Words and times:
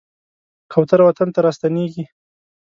کوتره 0.71 1.03
وطن 1.05 1.27
ته 1.33 1.39
راستنېږي. 1.45 2.03